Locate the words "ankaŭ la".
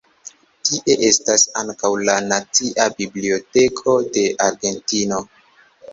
1.61-2.15